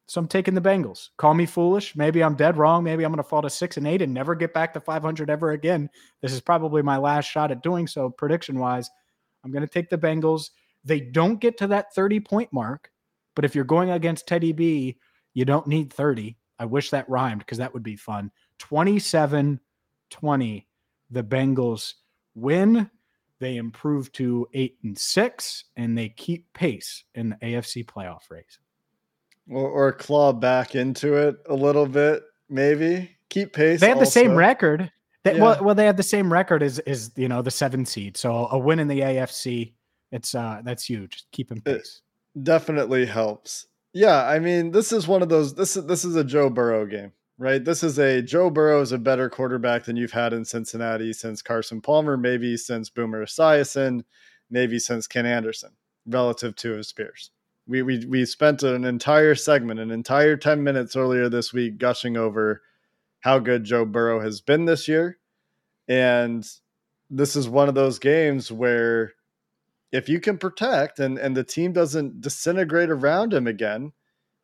[0.07, 1.09] So I'm taking the Bengals.
[1.17, 1.95] Call me foolish.
[1.95, 2.83] Maybe I'm dead wrong.
[2.83, 5.29] Maybe I'm going to fall to six and eight and never get back to 500
[5.29, 5.89] ever again.
[6.21, 8.89] This is probably my last shot at doing so, prediction wise.
[9.43, 10.51] I'm going to take the Bengals.
[10.83, 12.91] They don't get to that 30 point mark,
[13.35, 14.97] but if you're going against Teddy B,
[15.33, 16.37] you don't need 30.
[16.59, 18.31] I wish that rhymed because that would be fun.
[18.59, 19.59] 27
[20.11, 20.67] 20.
[21.11, 21.93] The Bengals
[22.35, 22.89] win.
[23.39, 28.59] They improve to eight and six, and they keep pace in the AFC playoff race.
[29.49, 33.79] Or, or claw back into it a little bit, maybe keep pace.
[33.79, 34.05] They have also.
[34.05, 34.91] the same record.
[35.23, 35.41] They, yeah.
[35.41, 38.17] well, well, they have the same record as is you know the seven seed.
[38.17, 39.73] So a win in the AFC,
[40.11, 41.25] it's uh that's huge.
[41.31, 42.01] Keeping pace
[42.35, 43.67] it definitely helps.
[43.93, 45.53] Yeah, I mean this is one of those.
[45.53, 47.63] This is this is a Joe Burrow game right?
[47.63, 51.41] This is a Joe Burrow is a better quarterback than you've had in Cincinnati since
[51.41, 54.03] Carson Palmer, maybe since Boomer Esiason,
[54.49, 55.71] maybe since Ken Anderson,
[56.05, 57.31] relative to his peers.
[57.67, 62.15] We, we, we spent an entire segment, an entire 10 minutes earlier this week, gushing
[62.15, 62.61] over
[63.21, 65.17] how good Joe Burrow has been this year.
[65.87, 66.47] And
[67.09, 69.13] this is one of those games where
[69.91, 73.93] if you can protect and, and the team doesn't disintegrate around him again,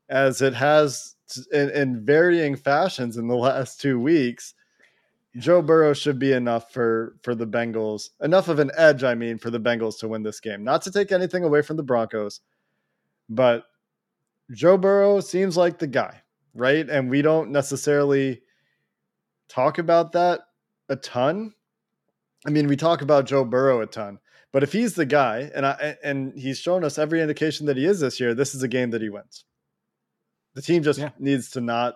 [0.09, 1.15] as it has
[1.51, 4.53] in, in varying fashions in the last two weeks,
[5.37, 9.37] Joe Burrow should be enough for for the Bengals, enough of an edge, I mean,
[9.37, 10.63] for the Bengals to win this game.
[10.63, 12.41] Not to take anything away from the Broncos,
[13.31, 13.63] but
[14.53, 16.21] Joe Burrow seems like the guy,
[16.53, 16.87] right?
[16.89, 18.41] And we don't necessarily
[19.47, 20.41] talk about that
[20.89, 21.53] a ton.
[22.45, 24.19] I mean, we talk about Joe Burrow a ton,
[24.51, 27.85] but if he's the guy, and I and he's shown us every indication that he
[27.85, 29.45] is this year, this is a game that he wins.
[30.53, 31.11] The team just Yeah.
[31.17, 31.95] needs to not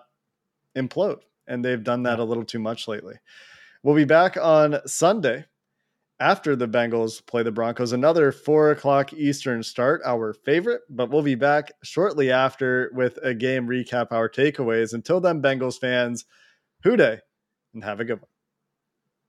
[0.74, 3.16] implode, and they've done that a little too much lately.
[3.82, 5.44] We'll be back on Sunday
[6.18, 7.92] after the Bengals play the Broncos.
[7.92, 13.34] Another four o'clock Eastern start, our favorite, but we'll be back shortly after with a
[13.34, 14.94] game recap, our takeaways.
[14.94, 16.24] Until then, Bengals fans,
[16.82, 17.18] Who Dey,
[17.74, 18.28] and have a good one.